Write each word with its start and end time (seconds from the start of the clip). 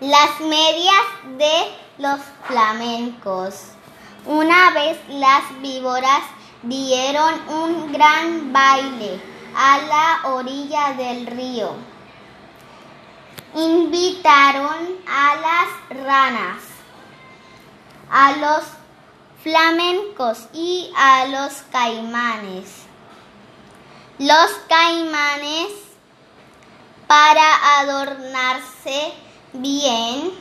Las 0.00 0.40
medias 0.40 1.38
de 1.38 1.72
los 1.98 2.18
flamencos. 2.48 3.66
Una 4.26 4.72
vez 4.72 4.98
las 5.08 5.60
víboras 5.60 6.22
dieron 6.64 7.48
un 7.48 7.92
gran 7.92 8.52
baile 8.52 9.20
a 9.54 9.78
la 9.78 10.34
orilla 10.34 10.94
del 10.94 11.28
río. 11.28 11.76
Invitaron 13.54 14.98
a 15.06 15.36
las 15.36 16.02
ranas, 16.04 16.62
a 18.10 18.32
los 18.32 18.64
flamencos 19.44 20.48
y 20.52 20.90
a 20.96 21.26
los 21.26 21.62
caimanes. 21.70 22.82
Los 24.18 24.50
caimanes, 24.68 25.70
para 27.06 27.78
adornarse 27.78 29.23
bien, 29.54 30.32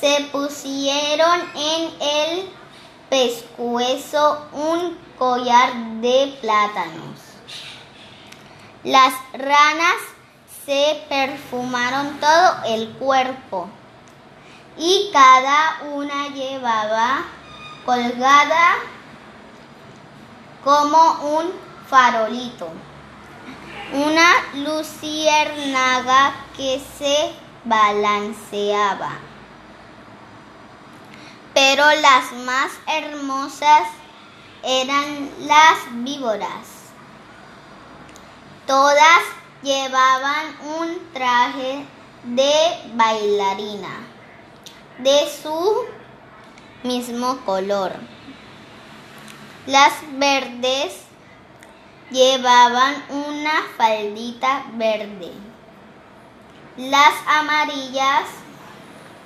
se 0.00 0.28
pusieron 0.32 1.40
en 1.54 1.90
el 2.00 2.48
pescuezo 3.08 4.46
un 4.52 4.98
collar 5.18 5.74
de 6.00 6.38
plátanos. 6.40 7.18
Las 8.84 9.12
ranas 9.34 9.96
se 10.64 11.04
perfumaron 11.08 12.18
todo 12.18 12.64
el 12.66 12.88
cuerpo 12.92 13.68
y 14.78 15.10
cada 15.12 15.82
una 15.92 16.28
llevaba 16.28 17.24
colgada 17.84 18.76
como 20.64 21.38
un 21.38 21.52
farolito 21.88 22.70
una 23.92 24.30
luciérnaga 24.54 26.32
que 26.56 26.80
se 26.98 27.32
balanceaba. 27.64 29.18
Pero 31.54 31.84
las 32.00 32.32
más 32.32 32.72
hermosas 32.86 33.88
eran 34.62 35.30
las 35.40 35.78
víboras. 36.04 36.80
Todas 38.66 39.22
llevaban 39.62 40.56
un 40.78 41.12
traje 41.12 41.84
de 42.24 42.52
bailarina 42.94 44.06
de 44.98 45.28
su 45.42 45.86
mismo 46.82 47.38
color. 47.44 47.92
Las 49.66 49.92
verdes 50.12 51.02
llevaban 52.10 53.04
una 53.10 53.62
faldita 53.76 54.64
verde. 54.74 55.32
Las 56.80 57.12
amarillas 57.26 58.24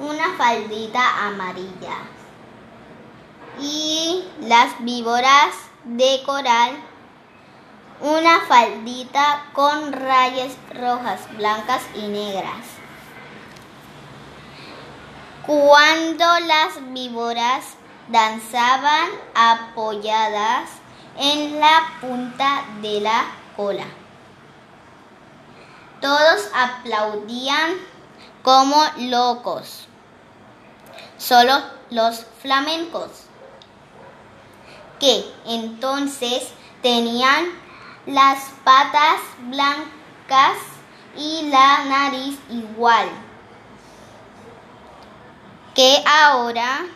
una 0.00 0.34
faldita 0.36 1.28
amarilla. 1.28 1.94
Y 3.60 4.24
las 4.40 4.82
víboras 4.82 5.54
de 5.84 6.24
coral 6.26 6.72
una 8.00 8.40
faldita 8.40 9.44
con 9.52 9.92
rayas 9.92 10.56
rojas, 10.74 11.20
blancas 11.36 11.82
y 11.94 12.08
negras. 12.08 12.66
Cuando 15.46 16.40
las 16.40 16.92
víboras 16.92 17.76
danzaban 18.08 19.08
apoyadas 19.36 20.68
en 21.16 21.60
la 21.60 21.92
punta 22.00 22.64
de 22.82 23.02
la 23.02 23.24
cola. 23.54 23.86
Todos 26.00 26.50
aplaudían 26.54 27.74
como 28.42 28.82
locos, 28.98 29.88
solo 31.18 31.60
los 31.90 32.26
flamencos, 32.42 33.10
que 35.00 35.24
entonces 35.46 36.48
tenían 36.82 37.46
las 38.06 38.50
patas 38.64 39.20
blancas 39.48 40.58
y 41.16 41.48
la 41.50 41.84
nariz 41.84 42.38
igual 42.50 43.08
que 45.76 46.02
ahora 46.06 46.86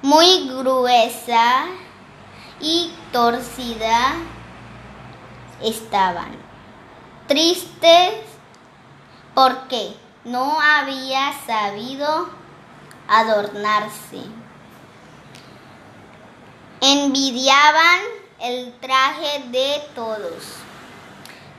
muy 0.00 0.48
gruesa 0.48 1.66
y 2.60 2.90
torcida 3.12 4.14
estaban. 5.62 6.49
Tristes 7.30 8.24
porque 9.36 9.94
no 10.24 10.60
había 10.60 11.32
sabido 11.46 12.28
adornarse. 13.06 14.22
Envidiaban 16.80 18.00
el 18.40 18.74
traje 18.80 19.44
de 19.46 19.80
todos 19.94 20.42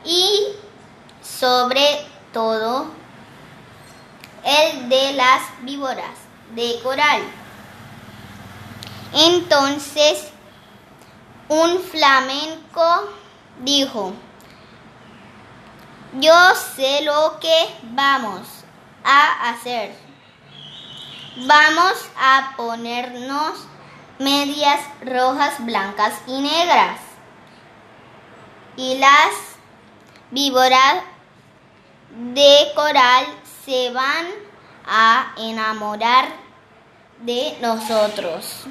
y 0.04 0.48
sobre 1.24 2.06
todo 2.34 2.88
el 4.44 4.90
de 4.90 5.14
las 5.14 5.42
víboras 5.62 6.18
de 6.54 6.82
coral. 6.84 7.22
Entonces 9.14 10.32
un 11.48 11.80
flamenco 11.80 13.10
dijo, 13.64 14.12
yo 16.20 16.34
sé 16.76 17.02
lo 17.04 17.40
que 17.40 17.76
vamos 17.84 18.48
a 19.04 19.50
hacer. 19.50 19.96
Vamos 21.48 21.94
a 22.20 22.54
ponernos 22.58 23.66
medias 24.20 24.82
rojas, 25.02 25.54
blancas 25.66 26.14
y 26.28 26.42
negras. 26.42 27.00
Y 28.76 28.98
las 28.98 29.32
víboras 30.32 31.04
de 32.34 32.72
coral 32.76 33.26
se 33.66 33.92
van 33.92 34.28
a 34.86 35.34
enamorar 35.38 36.30
de 37.20 37.58
nosotros 37.62 38.66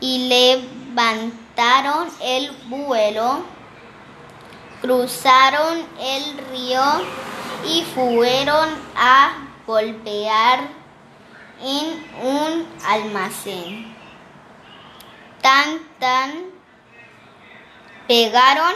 y 0.00 0.28
levantaron 0.28 2.08
el 2.20 2.50
vuelo, 2.68 3.44
cruzaron 4.86 5.84
el 5.98 6.38
río 6.52 6.80
y 7.66 7.82
fueron 7.92 8.68
a 8.94 9.32
golpear 9.66 10.60
en 11.60 12.06
un 12.22 12.66
almacén. 12.86 13.96
Tan, 15.42 15.80
tan, 15.98 16.30
pegaron 18.06 18.74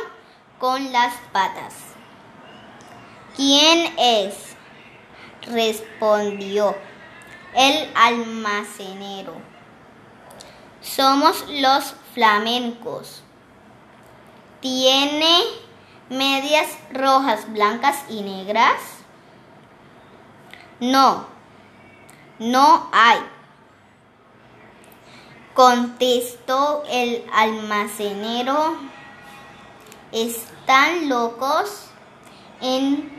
con 0.59 0.91
las 0.91 1.15
patas. 1.33 1.75
¿Quién 3.37 3.95
es? 3.97 4.57
respondió 5.43 6.77
el 7.55 7.89
almacenero. 7.95 9.35
Somos 10.83 11.45
los 11.49 11.95
flamencos. 12.15 13.23
¿Tiene 14.61 15.70
medias 16.11 16.69
rojas, 16.93 17.51
blancas 17.51 18.05
y 18.11 18.21
negras? 18.23 18.81
No, 20.81 21.27
no 22.39 22.89
hay. 22.93 23.21
Contestó 25.55 26.83
el 26.91 27.25
almacenero. 27.33 28.77
Están 30.13 31.09
locos. 31.09 31.87
En 32.61 33.11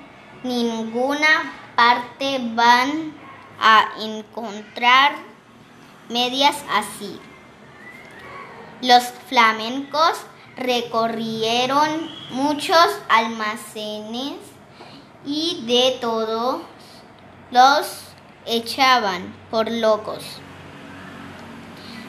ninguna 0.43 1.53
parte 1.75 2.39
van 2.53 3.13
a 3.59 3.89
encontrar 3.99 5.13
medias 6.09 6.63
así. 6.71 7.19
Los 8.81 9.03
flamencos 9.29 10.25
recorrieron 10.61 12.09
muchos 12.31 12.87
almacenes 13.09 14.35
y 15.25 15.63
de 15.65 15.97
todos 15.99 16.61
los 17.51 17.87
echaban 18.45 19.35
por 19.49 19.69
locos. 19.69 20.23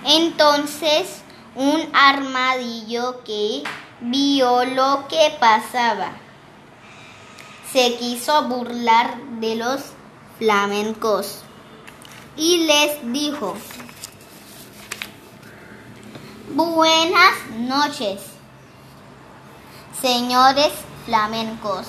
Entonces 0.05 1.23
un 1.55 1.81
armadillo 1.93 3.23
que 3.25 3.63
vio 4.01 4.65
lo 4.65 5.07
que 5.09 5.37
pasaba 5.39 6.13
se 7.73 7.97
quiso 7.97 8.49
burlar 8.49 9.17
de 9.41 9.57
los 9.57 9.81
flamencos 10.39 11.39
y 12.37 12.67
les 12.67 13.13
dijo, 13.13 13.57
Buenas 16.55 17.49
noches, 17.57 18.32
señores 20.03 20.73
flamencos. 21.07 21.87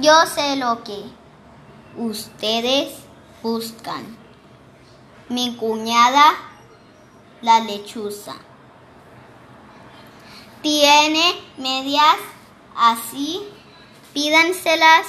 Yo 0.00 0.26
sé 0.26 0.56
lo 0.56 0.82
que 0.82 1.00
ustedes 1.96 2.92
buscan. 3.40 4.18
Mi 5.28 5.54
cuñada, 5.54 6.34
la 7.40 7.60
lechuza. 7.60 8.34
Tiene 10.60 11.34
medias 11.56 12.16
así, 12.76 13.42
pídanselas 14.12 15.06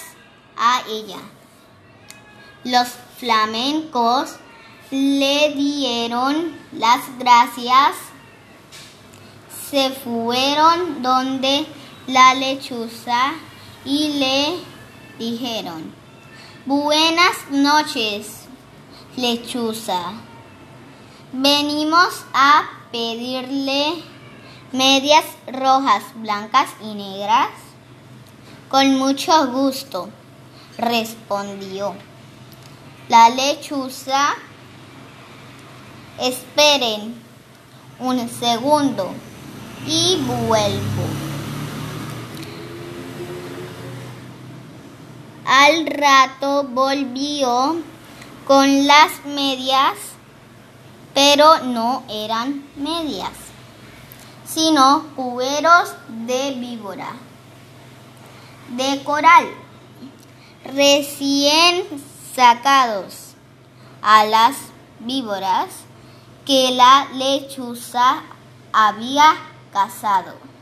a 0.57 0.83
ella. 0.87 1.19
Los 2.63 2.87
flamencos 3.17 4.35
le 4.91 5.55
dieron 5.55 6.55
las 6.71 7.17
gracias, 7.17 7.95
se 9.71 9.89
fueron 9.89 11.01
donde 11.01 11.65
la 12.07 12.35
lechuza 12.35 13.33
y 13.83 14.19
le 14.19 14.59
dijeron, 15.17 15.91
buenas 16.65 17.49
noches, 17.49 18.41
lechuza. 19.15 20.13
Venimos 21.33 22.25
a 22.33 22.69
pedirle 22.91 24.03
medias 24.71 25.25
rojas, 25.47 26.03
blancas 26.15 26.69
y 26.81 26.93
negras. 26.93 27.49
Con 28.69 28.97
mucho 28.97 29.47
gusto, 29.47 30.09
respondió. 30.77 31.95
La 33.09 33.29
lechuza, 33.29 34.35
esperen 36.19 37.15
un 37.99 38.29
segundo 38.29 39.11
y 39.87 40.17
vuelvo. 40.47 41.24
Al 45.45 45.85
rato 45.85 46.63
volvió 46.63 47.75
con 48.47 48.87
las 48.87 49.25
medias, 49.25 49.93
pero 51.13 51.59
no 51.59 52.03
eran 52.09 52.67
medias, 52.75 53.29
sino 54.43 55.05
cuberos 55.15 55.93
de 56.07 56.53
víbora, 56.53 57.09
de 58.69 59.03
coral, 59.03 59.45
recién 60.73 61.85
sacados 62.35 63.35
a 64.01 64.25
las 64.25 64.55
víboras 64.99 65.67
que 66.43 66.71
la 66.71 67.07
lechuza 67.13 68.23
había 68.73 69.35
cazado. 69.71 70.54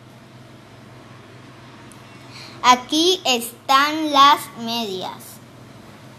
Aquí 2.65 3.19
están 3.25 4.13
las 4.13 4.39
medias, 4.60 5.21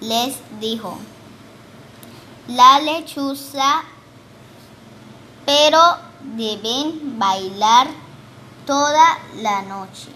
les 0.01 0.37
dijo 0.61 0.99
la 2.49 2.81
lechuza, 2.81 3.83
pero 5.47 5.81
deben 6.37 7.19
bailar 7.19 7.87
toda 8.67 9.21
la 9.37 9.63
noche 9.63 10.11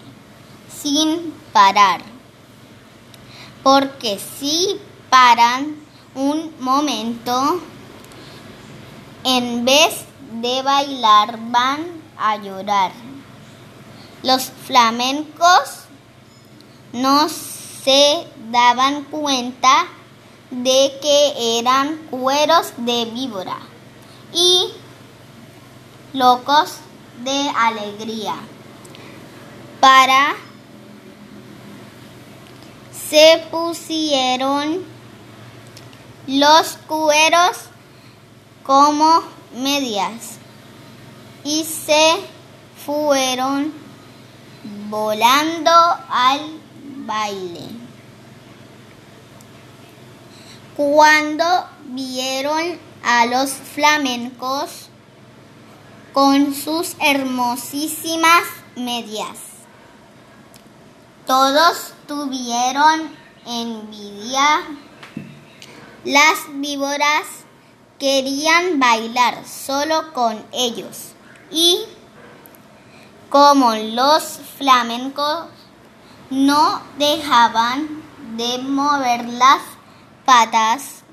sin 0.71 1.33
parar, 1.51 2.01
porque 3.63 4.19
si 4.19 4.79
paran 5.09 5.77
un 6.13 6.53
momento, 6.59 7.59
en 9.23 9.65
vez 9.65 10.05
de 10.33 10.61
bailar 10.61 11.39
van 11.49 12.03
a 12.19 12.37
llorar. 12.37 12.91
Los 14.21 14.51
flamencos 14.67 15.88
no 16.93 17.29
se 17.29 18.27
daban 18.51 19.03
cuenta 19.05 19.87
de 20.51 20.97
que 21.01 21.59
eran 21.59 21.97
cueros 22.09 22.73
de 22.77 23.05
víbora 23.05 23.57
y 24.33 24.71
locos 26.13 26.77
de 27.23 27.49
alegría. 27.55 28.35
Para 29.79 30.35
se 33.09 33.43
pusieron 33.49 34.83
los 36.27 36.77
cueros 36.87 37.57
como 38.63 39.23
medias 39.55 40.37
y 41.43 41.63
se 41.63 42.17
fueron 42.85 43.73
volando 44.89 45.71
al 46.09 46.59
baile. 47.09 47.65
Cuando 50.77 51.43
vieron 51.85 52.79
a 53.03 53.25
los 53.25 53.49
flamencos 53.49 54.89
con 56.13 56.53
sus 56.53 56.95
hermosísimas 57.01 58.43
medias, 58.75 59.39
todos 61.25 61.93
tuvieron 62.07 63.17
envidia. 63.45 64.67
Las 66.05 66.45
víboras 66.53 67.25
querían 67.97 68.79
bailar 68.79 69.45
solo 69.45 70.13
con 70.13 70.45
ellos 70.53 71.13
y 71.51 71.79
como 73.29 73.75
los 73.75 74.39
flamencos 74.57 75.47
no 76.29 76.81
dejaban 76.97 78.03
de 78.37 78.59
mover 78.59 79.25
las 79.25 79.61
patas, 80.25 81.03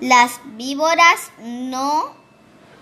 las 0.00 0.40
víboras 0.56 1.30
no 1.38 2.14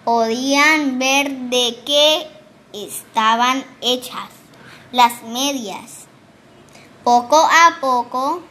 podían 0.04 0.98
ver 0.98 1.30
de 1.30 1.82
qué 1.84 2.26
estaban 2.72 3.64
hechas 3.80 4.28
las 4.92 5.22
medias. 5.24 6.06
Poco 7.02 7.36
a 7.36 7.80
poco, 7.80 8.42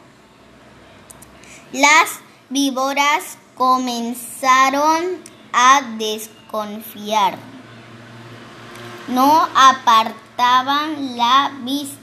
las 1.72 2.20
víboras 2.50 3.38
comenzaron 3.54 5.22
a 5.52 5.82
desconfiar. 5.96 7.38
No 9.08 9.48
apartaban 9.54 11.16
la 11.16 11.52
vista 11.62 11.99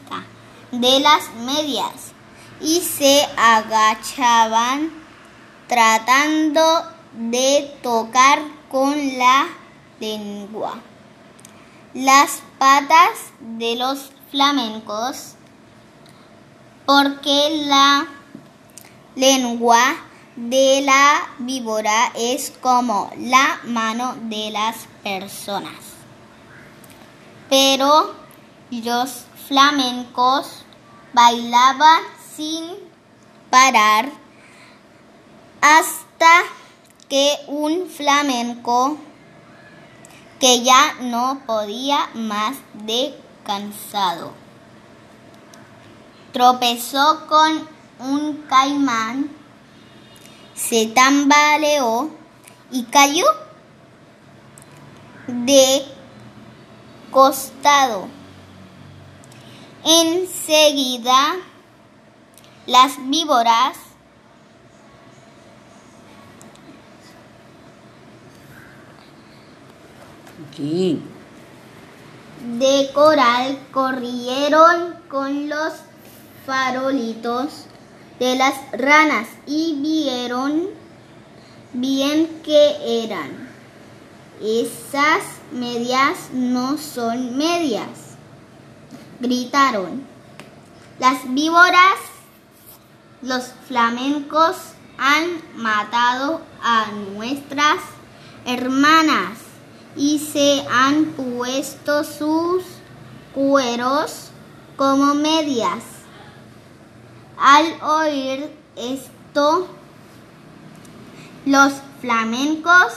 de 0.72 1.00
las 1.00 1.34
medias 1.36 2.12
y 2.62 2.81
se 2.81 3.28
agachaban 3.38 4.91
tratando 5.68 6.84
de 7.13 7.77
tocar 7.82 8.39
con 8.70 9.18
la 9.18 9.48
lengua 10.00 10.75
las 11.94 12.41
patas 12.60 13.32
de 13.39 13.75
los 13.75 14.12
flamencos 14.30 15.34
porque 16.86 17.63
la 17.65 18.08
lengua 19.15 19.80
de 20.36 20.82
la 20.84 21.27
víbora 21.39 22.12
es 22.15 22.53
como 22.62 23.10
la 23.18 23.60
mano 23.63 24.15
de 24.22 24.51
las 24.51 24.88
personas. 25.03 25.74
Pero 27.50 28.13
los 28.70 29.25
flamencos 29.48 30.63
bailaban 31.17 32.03
sin 32.36 32.63
parar 33.50 34.12
hasta 35.62 36.43
que 37.09 37.39
un 37.47 37.89
flamenco 37.89 38.97
que 40.39 40.62
ya 40.62 40.93
no 41.01 41.41
podía 41.47 42.07
más 42.13 42.55
de 42.86 43.19
cansado 43.43 44.31
tropezó 46.38 47.25
con 47.25 47.67
un 47.97 48.43
caimán, 48.47 49.31
se 50.53 50.86
tambaleó 50.86 52.12
y 52.69 52.83
cayó 52.83 53.25
de 55.25 55.83
costado. 57.09 58.16
Enseguida, 59.89 61.38
las 62.65 62.98
víboras 63.08 63.77
de 72.60 72.89
coral 72.94 73.58
corrieron 73.72 74.96
con 75.08 75.48
los 75.48 75.72
farolitos 76.46 77.67
de 78.20 78.36
las 78.36 78.56
ranas 78.74 79.29
y 79.46 79.77
vieron 79.79 80.63
bien 81.72 82.41
que 82.44 83.06
eran. 83.06 83.50
Esas 84.41 85.24
medias 85.53 86.29
no 86.34 86.77
son 86.77 87.38
medias 87.38 88.07
gritaron. 89.19 90.05
Las 91.00 91.33
víboras 91.33 91.97
los 93.21 93.51
flamencos 93.67 94.55
han 94.97 95.41
matado 95.55 96.41
a 96.62 96.91
nuestras 96.91 97.79
hermanas 98.45 99.39
y 99.95 100.19
se 100.19 100.65
han 100.71 101.05
puesto 101.05 102.03
sus 102.03 102.63
cueros 103.33 104.29
como 104.75 105.15
medias. 105.15 105.83
Al 107.39 107.81
oír 107.81 108.51
esto, 108.75 109.67
los 111.45 111.74
flamencos, 112.01 112.93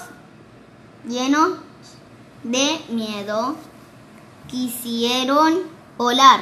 llenos 1.09 1.53
de 2.43 2.79
miedo, 2.91 3.57
quisieron 4.49 5.80
volar, 6.01 6.41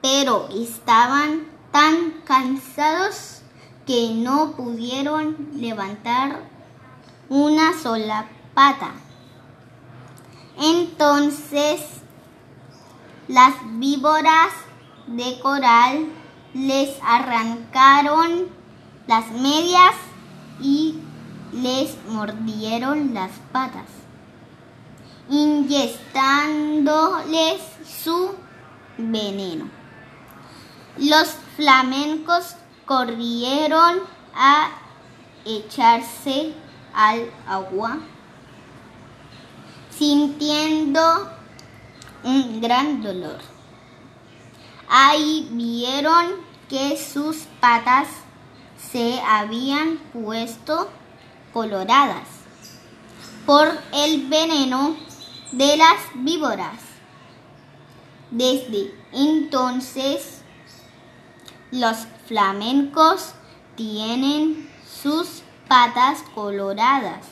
pero 0.00 0.48
estaban 0.48 1.48
tan 1.72 2.12
cansados 2.24 3.42
que 3.84 4.14
no 4.14 4.52
pudieron 4.52 5.48
levantar 5.56 6.48
una 7.28 7.76
sola 7.76 8.28
pata. 8.54 8.92
Entonces 10.56 11.80
las 13.26 13.54
víboras 13.80 14.52
de 15.08 15.40
coral 15.40 16.06
les 16.54 16.90
arrancaron 17.02 18.46
las 19.08 19.32
medias 19.32 19.96
y 20.60 21.00
les 21.52 21.96
mordieron 22.08 23.14
las 23.14 23.32
patas, 23.50 23.88
inyectándoles 25.28 27.60
su 27.84 28.43
veneno. 28.98 29.68
Los 30.96 31.36
flamencos 31.56 32.56
corrieron 32.86 34.00
a 34.34 34.70
echarse 35.44 36.54
al 36.94 37.30
agua, 37.46 37.98
sintiendo 39.90 41.30
un 42.22 42.60
gran 42.60 43.02
dolor. 43.02 43.38
Ahí 44.88 45.48
vieron 45.50 46.26
que 46.68 46.96
sus 46.96 47.36
patas 47.60 48.08
se 48.92 49.20
habían 49.20 49.98
puesto 50.12 50.90
coloradas 51.52 52.28
por 53.46 53.68
el 53.92 54.26
veneno 54.28 54.96
de 55.52 55.76
las 55.76 55.96
víboras. 56.14 56.83
Desde 58.34 58.92
entonces, 59.12 60.40
los 61.70 61.98
flamencos 62.26 63.32
tienen 63.76 64.68
sus 64.84 65.44
patas 65.68 66.24
coloradas 66.34 67.26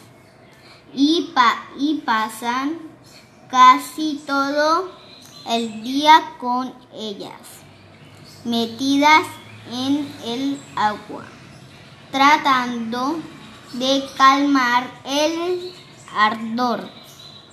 y, 0.95 1.33
pasan 2.07 2.79
casi 3.51 4.23
todo 4.25 4.93
el 5.49 5.83
día 5.83 6.37
con 6.39 6.73
ellas, 6.95 7.65
metidas 8.45 9.27
en 9.73 10.09
el 10.25 10.61
agua, 10.77 11.25
tratando 12.13 13.19
de 13.73 14.05
calmar 14.17 14.89
el 15.05 15.73
ardor. 16.15 17.02